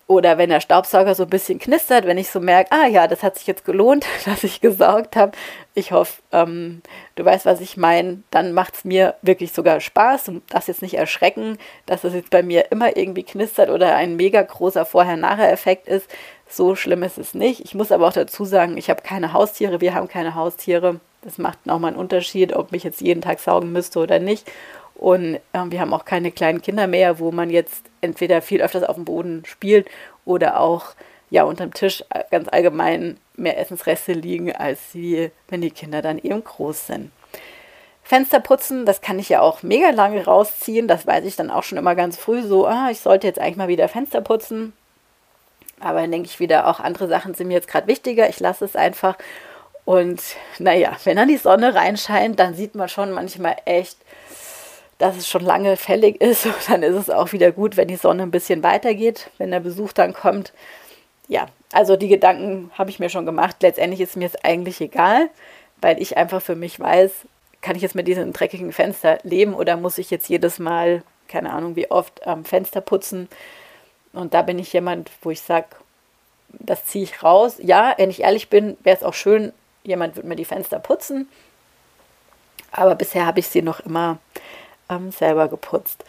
[0.08, 3.24] Oder wenn der Staubsauger so ein bisschen knistert, wenn ich so merke, ah ja, das
[3.24, 5.32] hat sich jetzt gelohnt, dass ich gesaugt habe.
[5.74, 6.84] Ich hoffe, ähm,
[7.16, 8.22] du weißt, was ich meine.
[8.30, 10.26] Dann macht es mir wirklich sogar Spaß.
[10.26, 14.16] Du darfst jetzt nicht erschrecken, dass es jetzt bei mir immer irgendwie knistert oder ein
[14.16, 16.08] mega großer Vorher-Nachher-Effekt ist.
[16.48, 17.62] So schlimm ist es nicht.
[17.62, 21.00] Ich muss aber auch dazu sagen, ich habe keine Haustiere, wir haben keine Haustiere.
[21.24, 24.48] Das macht nochmal einen Unterschied, ob ich jetzt jeden Tag saugen müsste oder nicht.
[24.96, 28.84] Und äh, wir haben auch keine kleinen Kinder mehr, wo man jetzt entweder viel öfters
[28.84, 29.88] auf dem Boden spielt
[30.24, 30.96] oder auch
[31.30, 36.18] ja unterm Tisch äh, ganz allgemein mehr Essensreste liegen, als sie, wenn die Kinder dann
[36.18, 37.12] eben groß sind.
[38.04, 40.88] Fenster putzen, das kann ich ja auch mega lange rausziehen.
[40.88, 43.58] Das weiß ich dann auch schon immer ganz früh so, ah, ich sollte jetzt eigentlich
[43.58, 44.74] mal wieder Fenster putzen.
[45.80, 48.30] Aber dann denke ich wieder, auch andere Sachen sind mir jetzt gerade wichtiger.
[48.30, 49.18] Ich lasse es einfach.
[49.86, 50.22] Und
[50.60, 53.98] naja, wenn dann die Sonne reinscheint, dann sieht man schon manchmal echt,
[54.98, 56.46] dass es schon lange fällig ist.
[56.46, 59.60] Und dann ist es auch wieder gut, wenn die Sonne ein bisschen weitergeht, wenn der
[59.60, 60.54] Besuch dann kommt.
[61.28, 63.58] Ja, also die Gedanken habe ich mir schon gemacht.
[63.62, 65.30] Letztendlich ist mir es eigentlich egal,
[65.82, 67.12] weil ich einfach für mich weiß,
[67.62, 71.52] kann ich jetzt mit diesem dreckigen Fenster leben oder muss ich jetzt jedes Mal, keine
[71.52, 73.28] Ahnung wie oft, am Fenster putzen.
[74.14, 75.68] Und da bin ich jemand, wo ich sage,
[76.50, 77.56] das ziehe ich raus.
[77.58, 79.52] Ja, wenn ich ehrlich bin, wäre es auch schön,
[79.84, 81.28] jemand würde mir die Fenster putzen.
[82.72, 84.20] Aber bisher habe ich sie noch immer
[84.90, 86.04] ähm, selber geputzt.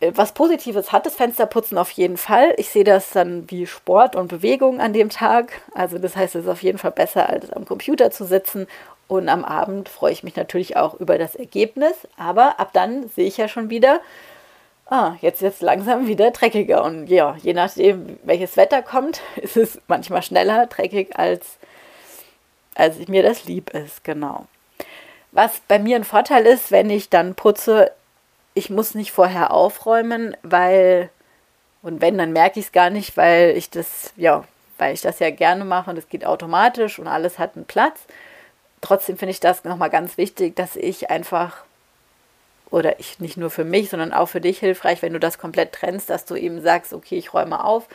[0.00, 2.54] äh, was Positives hat das Fensterputzen auf jeden Fall.
[2.56, 5.62] Ich sehe das dann wie Sport und Bewegung an dem Tag.
[5.74, 8.66] Also das heißt, es ist auf jeden Fall besser, als am Computer zu sitzen.
[9.08, 11.94] Und am Abend freue ich mich natürlich auch über das Ergebnis.
[12.16, 14.00] Aber ab dann sehe ich ja schon wieder,
[14.86, 16.84] ah, jetzt jetzt langsam wieder dreckiger.
[16.84, 21.58] Und ja, je nachdem, welches Wetter kommt, ist es manchmal schneller dreckig, als,
[22.74, 24.04] als mir das lieb ist.
[24.04, 24.46] Genau.
[25.32, 27.92] Was bei mir ein Vorteil ist, wenn ich dann putze,
[28.54, 31.10] ich muss nicht vorher aufräumen, weil,
[31.82, 34.44] und wenn, dann merke ich es gar nicht, weil ich das, ja,
[34.78, 38.00] weil ich das ja gerne mache und es geht automatisch und alles hat einen Platz.
[38.80, 41.64] Trotzdem finde ich das nochmal ganz wichtig, dass ich einfach
[42.70, 45.72] oder ich nicht nur für mich, sondern auch für dich hilfreich, wenn du das komplett
[45.72, 47.88] trennst, dass du eben sagst, okay, ich räume auf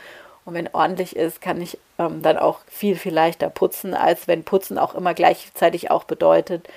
[0.44, 4.44] und wenn ordentlich ist, kann ich ähm, dann auch viel, viel leichter putzen, als wenn
[4.44, 6.68] Putzen auch immer gleichzeitig auch bedeutet,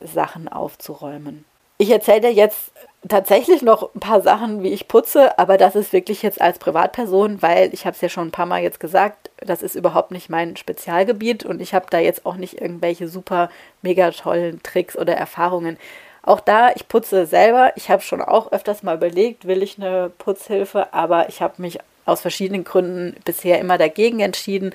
[0.00, 1.44] Sachen aufzuräumen.
[1.78, 2.72] Ich erzähle dir jetzt
[3.06, 7.42] tatsächlich noch ein paar Sachen, wie ich putze, aber das ist wirklich jetzt als Privatperson,
[7.42, 10.30] weil ich habe es ja schon ein paar Mal jetzt gesagt, das ist überhaupt nicht
[10.30, 13.50] mein Spezialgebiet und ich habe da jetzt auch nicht irgendwelche super
[13.82, 15.76] mega tollen Tricks oder Erfahrungen.
[16.22, 17.72] Auch da, ich putze selber.
[17.76, 21.78] Ich habe schon auch öfters mal überlegt, will ich eine Putzhilfe, aber ich habe mich
[22.04, 24.74] aus verschiedenen Gründen bisher immer dagegen entschieden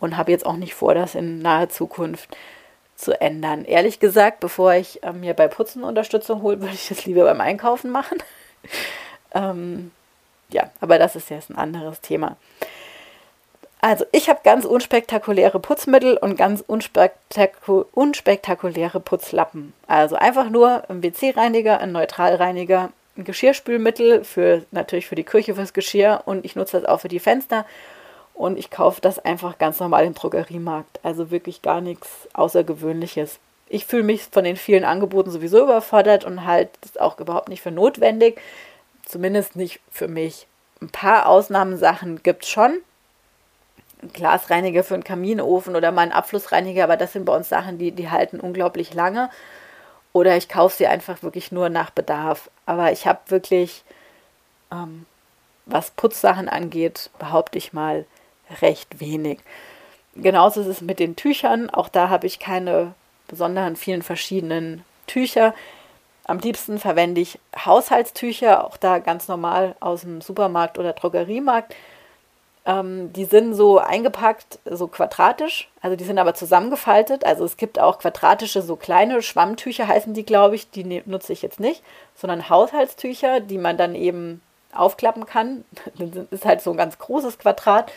[0.00, 2.36] und habe jetzt auch nicht vor, das in naher Zukunft
[3.02, 3.64] zu ändern.
[3.64, 7.40] Ehrlich gesagt, bevor ich äh, mir bei Putzen Unterstützung hole, würde ich das lieber beim
[7.40, 8.18] Einkaufen machen.
[9.34, 9.90] ähm,
[10.48, 12.36] ja, aber das ist jetzt ein anderes Thema.
[13.84, 19.72] Also, ich habe ganz unspektakuläre Putzmittel und ganz unspektaku unspektakuläre Putzlappen.
[19.88, 25.72] Also einfach nur ein WC-Reiniger, ein Neutralreiniger, ein Geschirrspülmittel für natürlich für die Küche fürs
[25.72, 27.66] Geschirr und ich nutze das auch für die Fenster
[28.42, 30.98] und ich kaufe das einfach ganz normal im Drogeriemarkt.
[31.04, 33.38] Also wirklich gar nichts Außergewöhnliches.
[33.68, 37.62] Ich fühle mich von den vielen Angeboten sowieso überfordert und halte das auch überhaupt nicht
[37.62, 38.40] für notwendig.
[39.04, 40.48] Zumindest nicht für mich.
[40.80, 42.78] Ein paar Ausnahmesachen gibt es schon,
[44.02, 47.78] ein Glasreiniger für einen Kaminofen oder mal einen Abflussreiniger, aber das sind bei uns Sachen,
[47.78, 49.30] die, die halten unglaublich lange.
[50.12, 52.50] Oder ich kaufe sie einfach wirklich nur nach Bedarf.
[52.66, 53.84] Aber ich habe wirklich,
[54.72, 55.06] ähm,
[55.64, 58.04] was Putzsachen angeht, behaupte ich mal,
[58.60, 59.38] recht wenig.
[60.14, 61.70] Genauso ist es mit den Tüchern.
[61.70, 62.94] Auch da habe ich keine
[63.28, 65.54] besonderen vielen verschiedenen Tücher.
[66.24, 71.74] Am liebsten verwende ich Haushaltstücher, auch da ganz normal aus dem Supermarkt oder Drogeriemarkt.
[72.64, 77.24] Ähm, die sind so eingepackt, so quadratisch, also die sind aber zusammengefaltet.
[77.24, 80.70] Also es gibt auch quadratische, so kleine Schwammtücher heißen die, glaube ich.
[80.70, 81.82] Die ne nutze ich jetzt nicht,
[82.14, 85.64] sondern Haushaltstücher, die man dann eben aufklappen kann.
[85.98, 87.90] Das ist halt so ein ganz großes Quadrat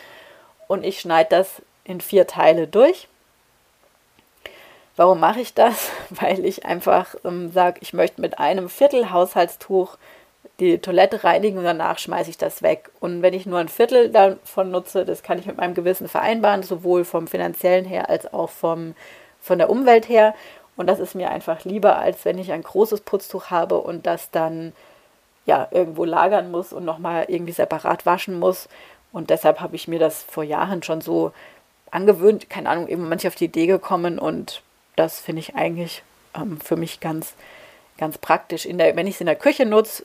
[0.68, 3.08] und ich schneide das in vier Teile durch.
[4.96, 5.90] Warum mache ich das?
[6.10, 9.96] Weil ich einfach ähm, sage, ich möchte mit einem Viertel Haushaltstuch
[10.58, 12.90] die Toilette reinigen und danach schmeiße ich das weg.
[13.00, 16.62] Und wenn ich nur ein Viertel davon nutze, das kann ich mit meinem Gewissen vereinbaren,
[16.62, 18.94] sowohl vom finanziellen her als auch vom,
[19.40, 20.34] von der Umwelt her.
[20.76, 24.30] Und das ist mir einfach lieber, als wenn ich ein großes Putztuch habe und das
[24.30, 24.72] dann
[25.44, 28.68] ja irgendwo lagern muss und nochmal irgendwie separat waschen muss.
[29.16, 31.32] Und deshalb habe ich mir das vor Jahren schon so
[31.90, 34.60] angewöhnt, keine Ahnung, eben manche auf die Idee gekommen und
[34.94, 36.02] das finde ich eigentlich
[36.34, 37.32] ähm, für mich ganz,
[37.96, 38.66] ganz praktisch.
[38.66, 40.04] In der, wenn ich es in der Küche nutze,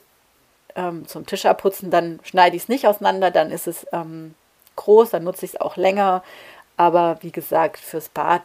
[0.76, 4.34] ähm, zum Tisch abputzen, dann schneide ich es nicht auseinander, dann ist es ähm,
[4.76, 6.22] groß, dann nutze ich es auch länger.
[6.78, 8.40] Aber wie gesagt, fürs Bad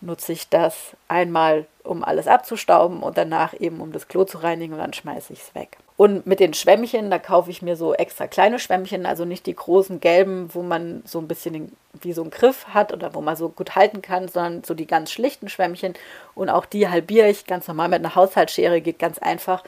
[0.00, 4.72] nutze ich das einmal, um alles abzustauben und danach eben, um das Klo zu reinigen
[4.72, 5.78] und dann schmeiße ich es weg.
[5.98, 9.56] Und mit den Schwämmchen, da kaufe ich mir so extra kleine Schwämmchen, also nicht die
[9.56, 13.34] großen gelben, wo man so ein bisschen wie so einen Griff hat oder wo man
[13.34, 15.94] so gut halten kann, sondern so die ganz schlichten Schwämmchen.
[16.36, 19.64] Und auch die halbiere ich ganz normal mit einer Haushaltsschere, geht ganz einfach.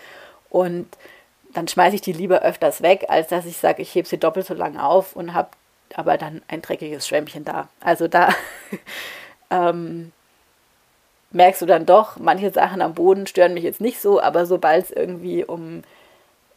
[0.51, 0.87] Und
[1.53, 4.47] dann schmeiße ich die lieber öfters weg, als dass ich sage, ich hebe sie doppelt
[4.47, 5.49] so lang auf und habe
[5.97, 7.69] aber dann ein dreckiges Schwämmchen da.
[7.81, 8.29] Also da
[9.51, 10.13] ähm,
[11.33, 14.85] merkst du dann doch, manche Sachen am Boden stören mich jetzt nicht so, aber sobald
[14.85, 15.83] es irgendwie um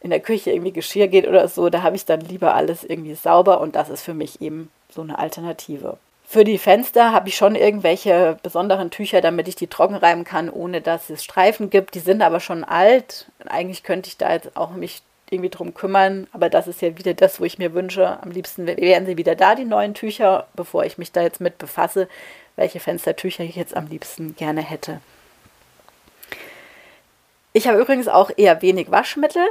[0.04, 3.14] in der Küche irgendwie Geschirr geht oder so, da habe ich dann lieber alles irgendwie
[3.14, 5.96] sauber und das ist für mich eben so eine Alternative.
[6.26, 10.50] Für die Fenster habe ich schon irgendwelche besonderen Tücher, damit ich die trocken reiben kann,
[10.50, 11.94] ohne dass es Streifen gibt.
[11.94, 13.26] Die sind aber schon alt.
[13.46, 17.14] Eigentlich könnte ich da jetzt auch mich irgendwie drum kümmern, aber das ist ja wieder
[17.14, 18.22] das, wo ich mir wünsche.
[18.22, 21.56] Am liebsten wären sie wieder da, die neuen Tücher, bevor ich mich da jetzt mit
[21.56, 22.08] befasse,
[22.56, 25.00] welche Fenstertücher ich jetzt am liebsten gerne hätte.
[27.54, 29.46] Ich habe übrigens auch eher wenig Waschmittel.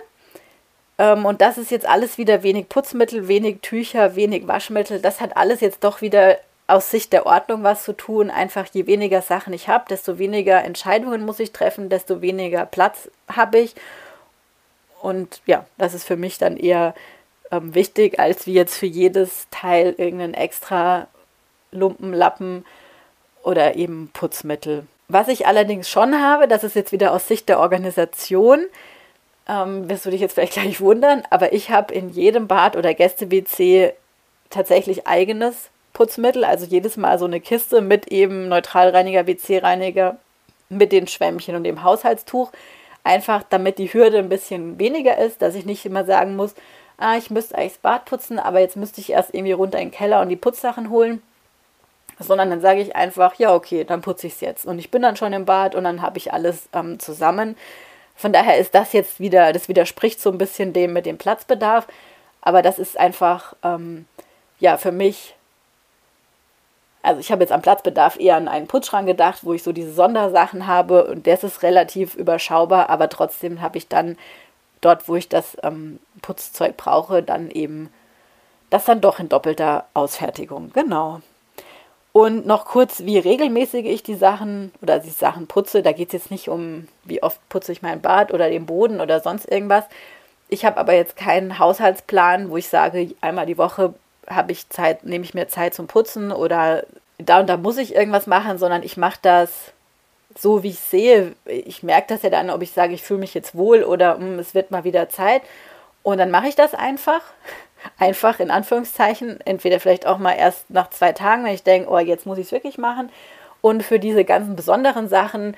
[0.98, 5.00] Ähm, und das ist jetzt alles wieder wenig Putzmittel, wenig Tücher, wenig Waschmittel.
[5.00, 8.30] Das hat alles jetzt doch wieder aus Sicht der Ordnung was zu tun.
[8.30, 13.10] Einfach je weniger Sachen ich habe, desto weniger Entscheidungen muss ich treffen, desto weniger Platz
[13.28, 13.76] habe ich.
[15.02, 16.94] Und ja, das ist für mich dann eher
[17.52, 21.08] ähm, wichtig, als wie jetzt für jedes Teil irgendeinen extra
[21.72, 22.66] Lumpen, Lappen
[23.44, 24.88] oder eben Putzmittel.
[25.10, 28.66] Was ich allerdings schon habe, das ist jetzt wieder aus Sicht der Organisation,
[29.48, 32.94] ähm, wirst du dich jetzt vielleicht gleich wundern, aber ich habe in jedem Bad oder
[32.94, 33.94] Gäste-WC
[34.50, 40.18] tatsächlich eigenes Putzmittel, also jedes Mal so eine Kiste mit eben Neutralreiniger, WC-Reiniger,
[40.70, 42.52] mit den Schwämmchen und dem Haushaltstuch.
[43.04, 46.56] Einfach damit die Hürde ein bisschen weniger ist, dass ich nicht immer sagen muss,
[46.98, 49.90] ah, ich müsste eigentlich das Bad putzen, aber jetzt müsste ich erst irgendwie runter in
[49.90, 51.22] den Keller und die Putzsachen holen.
[52.20, 54.66] Sondern dann sage ich einfach, ja, okay, dann putze ich es jetzt.
[54.66, 57.58] Und ich bin dann schon im Bad und dann habe ich alles ähm, zusammen.
[58.16, 61.88] Von daher ist das jetzt wieder, das widerspricht so ein bisschen dem mit dem Platzbedarf.
[62.42, 64.06] Aber das ist einfach, ähm,
[64.60, 65.36] ja, für mich
[67.04, 69.94] also ich habe jetzt am Platzbedarf eher an einen Putzschrank gedacht, wo ich so diese
[69.94, 74.18] Sondersachen habe und das ist relativ überschaubar, aber trotzdem habe ich dann
[74.80, 77.92] dort, wo ich das ähm, Putzzeug brauche, dann eben
[78.70, 80.72] das dann doch in doppelter Ausfertigung.
[80.74, 81.22] Genau.
[82.14, 85.82] Und noch kurz, wie regelmäßig ich die Sachen oder die Sachen putze.
[85.82, 89.02] Da geht es jetzt nicht um, wie oft putze ich mein Bad oder den Boden
[89.02, 89.86] oder sonst irgendwas.
[90.48, 93.96] Ich habe aber jetzt keinen Haushaltsplan, wo ich sage, einmal die Woche
[94.30, 96.84] habe ich Zeit, nehme ich mir Zeit zum Putzen oder
[97.18, 99.74] da und da muss ich irgendwas machen, sondern ich mache das
[100.38, 101.34] so, wie ich sehe.
[101.46, 104.26] Ich merke das ja dann, ob ich sage, ich fühle mich jetzt wohl oder mh,
[104.26, 105.42] hm, es wird mal wieder Zeit.
[106.04, 107.22] Und dann mache ich das einfach.
[107.98, 109.40] Einfach in Anführungszeichen.
[109.42, 112.48] Entweder vielleicht auch mal erst nach zwei Tagen, wenn ich denke, oh, jetzt muss ich
[112.48, 113.10] es wirklich machen.
[113.62, 115.56] Und für diese ganzen besonderen Sachen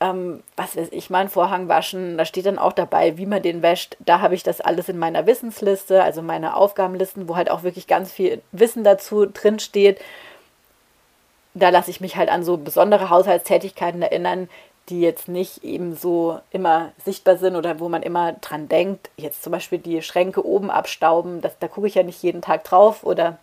[0.00, 3.42] ähm, was weiß ich, mal einen Vorhang waschen, da steht dann auch dabei, wie man
[3.42, 3.96] den wäscht.
[4.00, 7.86] Da habe ich das alles in meiner Wissensliste, also meine Aufgabenlisten, wo halt auch wirklich
[7.86, 10.00] ganz viel Wissen dazu drin steht.
[11.54, 14.48] Da lasse ich mich halt an so besondere Haushaltstätigkeiten erinnern,
[14.88, 19.10] die jetzt nicht eben so immer sichtbar sind oder wo man immer dran denkt.
[19.16, 22.64] Jetzt zum Beispiel die Schränke oben abstauben, das, da gucke ich ja nicht jeden Tag
[22.64, 23.38] drauf oder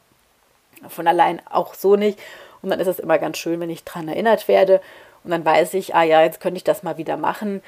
[0.89, 2.19] von allein auch so nicht.
[2.61, 4.81] Und dann ist es immer ganz schön, wenn ich dran erinnert werde.
[5.23, 7.61] Und dann weiß ich, ah ja, jetzt könnte ich das mal wieder machen.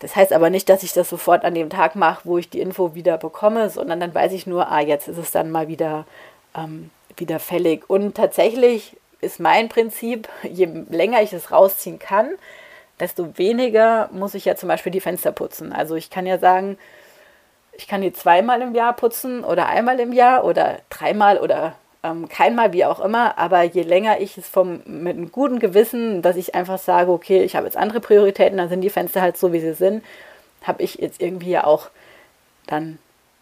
[0.00, 2.60] Das heißt aber nicht, dass ich das sofort an dem Tag mache, wo ich die
[2.60, 6.06] Info wieder bekomme, sondern dann weiß ich nur, ah, jetzt ist es dann mal wieder,
[6.56, 7.88] ähm, wieder fällig.
[7.88, 12.30] Und tatsächlich ist mein Prinzip, je länger ich es rausziehen kann,
[13.02, 15.72] desto weniger muss ich ja zum Beispiel die Fenster putzen.
[15.72, 16.78] Also ich kann ja sagen,
[17.72, 22.28] ich kann die zweimal im Jahr putzen oder einmal im Jahr oder dreimal oder ähm,
[22.28, 26.36] keinmal, wie auch immer, aber je länger ich es vom, mit einem guten Gewissen, dass
[26.36, 29.52] ich einfach sage, okay, ich habe jetzt andere Prioritäten, dann sind die Fenster halt so,
[29.52, 30.04] wie sie sind,
[30.62, 31.90] habe ich jetzt irgendwie ja auch
[32.68, 32.98] dann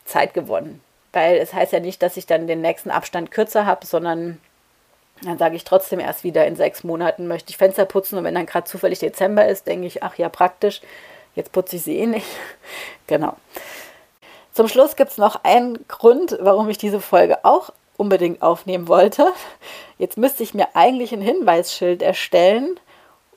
[0.06, 0.80] Zeit gewonnen.
[1.12, 4.38] Weil es heißt ja nicht, dass ich dann den nächsten Abstand kürzer habe, sondern
[5.22, 8.34] dann sage ich trotzdem erst wieder in sechs Monaten möchte ich Fenster putzen und wenn
[8.34, 10.80] dann gerade zufällig Dezember ist, denke ich, ach ja, praktisch,
[11.34, 12.26] jetzt putze ich sie eh nicht.
[13.06, 13.36] genau.
[14.52, 19.32] Zum Schluss gibt es noch einen Grund, warum ich diese Folge auch unbedingt aufnehmen wollte.
[19.98, 22.80] Jetzt müsste ich mir eigentlich ein Hinweisschild erstellen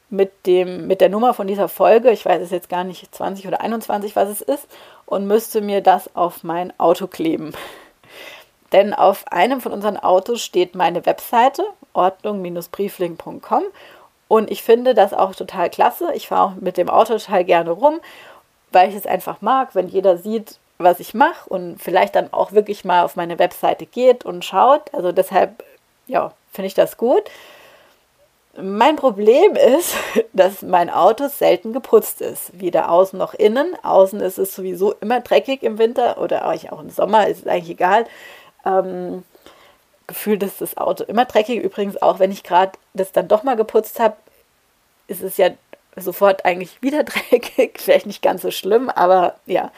[0.09, 2.11] mit, dem, mit der Nummer von dieser Folge.
[2.11, 4.67] Ich weiß es jetzt gar nicht, 20 oder 21, was es ist,
[5.05, 7.53] und müsste mir das auf mein Auto kleben.
[8.73, 13.63] Denn auf einem von unseren Autos steht meine Webseite, ordnung-briefling.com.
[14.27, 16.11] Und ich finde das auch total klasse.
[16.15, 17.99] Ich fahre auch mit dem Auto total gerne rum,
[18.71, 22.51] weil ich es einfach mag, wenn jeder sieht, was ich mache und vielleicht dann auch
[22.51, 24.91] wirklich mal auf meine Webseite geht und schaut.
[24.91, 25.63] Also deshalb,
[26.07, 27.23] ja, finde ich das gut.
[28.59, 29.95] Mein Problem ist,
[30.33, 32.59] dass mein Auto selten geputzt ist.
[32.59, 33.75] Weder außen noch innen.
[33.83, 37.69] Außen ist es sowieso immer dreckig im Winter oder auch im Sommer, ist es eigentlich
[37.69, 38.05] egal.
[38.65, 39.23] Ähm,
[40.07, 41.61] gefühlt ist das Auto immer dreckig.
[41.61, 44.15] Übrigens auch, wenn ich gerade das dann doch mal geputzt habe,
[45.07, 45.49] ist es ja
[45.95, 47.79] sofort eigentlich wieder dreckig.
[47.79, 49.71] Vielleicht nicht ganz so schlimm, aber ja.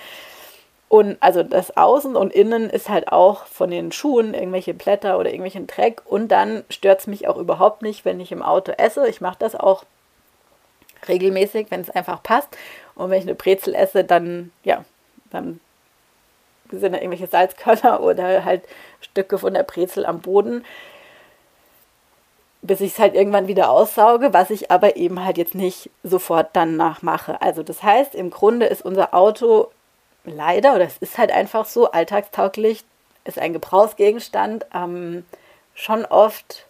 [0.88, 5.30] Und also das Außen und Innen ist halt auch von den Schuhen irgendwelche Blätter oder
[5.30, 6.02] irgendwelchen Dreck.
[6.06, 9.08] Und dann stört es mich auch überhaupt nicht, wenn ich im Auto esse.
[9.08, 9.84] Ich mache das auch
[11.08, 12.56] regelmäßig, wenn es einfach passt.
[12.94, 14.86] Und wenn ich eine Brezel esse, dann, ja,
[15.32, 15.60] dann
[16.72, 18.64] sind da irgendwelche Salzkörner oder halt
[19.02, 20.66] Stücke von der Brezel am Boden,
[22.62, 26.50] bis ich es halt irgendwann wieder aussauge, was ich aber eben halt jetzt nicht sofort
[26.54, 27.42] danach mache.
[27.42, 29.70] Also das heißt, im Grunde ist unser Auto
[30.24, 32.84] leider, oder es ist halt einfach so, alltagstauglich
[33.24, 35.26] ist ein Gebrauchsgegenstand ähm,
[35.74, 36.66] schon oft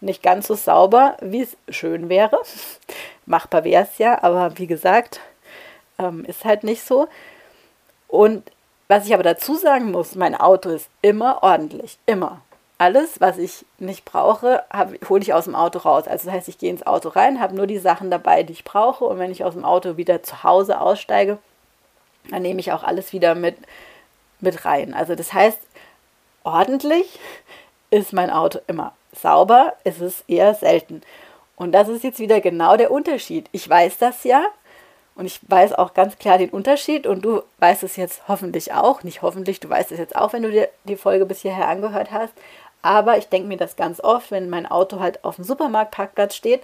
[0.00, 2.38] nicht ganz so sauber, wie es schön wäre.
[3.26, 5.20] Machbar wäre es ja, aber wie gesagt,
[5.98, 7.08] ähm, ist halt nicht so.
[8.08, 8.50] Und
[8.90, 12.40] was ich aber dazu sagen muss, mein Auto ist immer ordentlich, immer.
[12.76, 14.64] Alles, was ich nicht brauche,
[15.08, 16.08] hole ich aus dem Auto raus.
[16.08, 18.64] Also das heißt, ich gehe ins Auto rein, habe nur die Sachen dabei, die ich
[18.64, 19.04] brauche.
[19.04, 21.38] Und wenn ich aus dem Auto wieder zu Hause aussteige,
[22.30, 23.56] dann nehme ich auch alles wieder mit,
[24.40, 24.92] mit rein.
[24.92, 25.60] Also das heißt,
[26.42, 27.20] ordentlich
[27.90, 28.92] ist mein Auto immer.
[29.12, 31.02] Sauber ist es eher selten.
[31.54, 33.48] Und das ist jetzt wieder genau der Unterschied.
[33.52, 34.42] Ich weiß das ja
[35.20, 39.02] und ich weiß auch ganz klar den Unterschied und du weißt es jetzt hoffentlich auch.
[39.02, 42.10] Nicht hoffentlich, du weißt es jetzt auch, wenn du dir die Folge bis hierher angehört
[42.10, 42.32] hast.
[42.80, 46.62] Aber ich denke mir das ganz oft, wenn mein Auto halt auf dem Supermarktparkplatz steht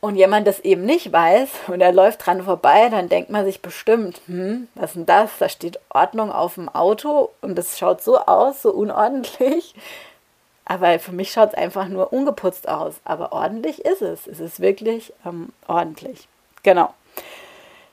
[0.00, 3.62] und jemand das eben nicht weiß und er läuft dran vorbei, dann denkt man sich
[3.62, 5.30] bestimmt, hm, was ist denn das?
[5.40, 9.74] Da steht Ordnung auf dem Auto und das schaut so aus, so unordentlich.
[10.66, 13.00] Aber für mich schaut es einfach nur ungeputzt aus.
[13.04, 14.28] Aber ordentlich ist es.
[14.28, 16.28] Es ist wirklich ähm, ordentlich.
[16.62, 16.94] Genau.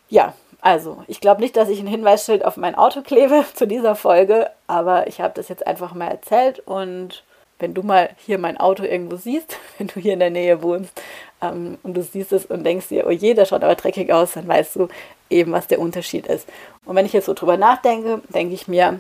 [0.09, 3.95] Ja, also ich glaube nicht, dass ich ein Hinweisschild auf mein Auto klebe zu dieser
[3.95, 7.24] Folge, aber ich habe das jetzt einfach mal erzählt und
[7.59, 11.01] wenn du mal hier mein Auto irgendwo siehst, wenn du hier in der Nähe wohnst
[11.41, 14.34] ähm, und du siehst es und denkst dir, oh je, der schaut aber dreckig aus,
[14.34, 14.88] dann weißt du
[15.30, 16.47] eben, was der Unterschied ist.
[16.86, 18.99] Und wenn ich jetzt so drüber nachdenke, denke ich mir,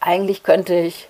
[0.00, 1.08] eigentlich könnte ich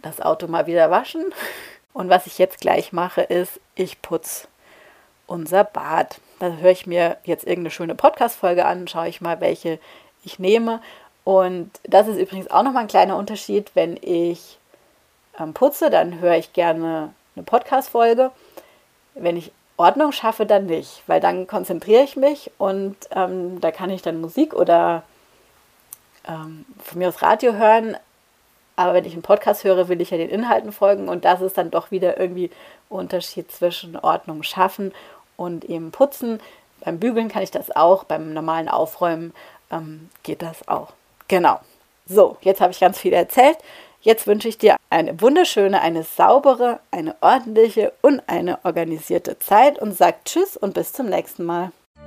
[0.00, 1.24] das Auto mal wieder waschen.
[1.94, 4.48] Und was ich jetzt gleich mache, ist, ich putze
[5.26, 6.20] unser Bad.
[6.38, 9.78] Da höre ich mir jetzt irgendeine schöne Podcast-Folge an, schaue ich mal, welche
[10.24, 10.80] ich nehme.
[11.24, 13.70] Und das ist übrigens auch nochmal ein kleiner Unterschied.
[13.74, 14.58] Wenn ich
[15.38, 18.30] ähm, putze, dann höre ich gerne eine Podcast-Folge.
[19.14, 23.90] Wenn ich Ordnung schaffe, dann nicht, weil dann konzentriere ich mich und ähm, da kann
[23.90, 25.02] ich dann Musik oder
[26.28, 27.96] ähm, von mir aus Radio hören.
[28.76, 31.58] Aber wenn ich einen Podcast höre, will ich ja den Inhalten folgen und das ist
[31.58, 32.50] dann doch wieder irgendwie
[32.88, 34.92] Unterschied zwischen Ordnung schaffen
[35.36, 36.40] und eben putzen.
[36.84, 39.32] Beim Bügeln kann ich das auch, beim normalen Aufräumen
[39.70, 40.88] ähm, geht das auch.
[41.28, 41.60] Genau.
[42.06, 43.58] So, jetzt habe ich ganz viel erzählt.
[44.00, 49.96] Jetzt wünsche ich dir eine wunderschöne, eine saubere, eine ordentliche und eine organisierte Zeit und
[49.96, 51.70] sag Tschüss und bis zum nächsten Mal.